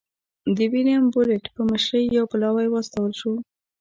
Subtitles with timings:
[0.55, 3.33] د ویلیم بولېټ په مشرۍ یو پلاوی واستول شو.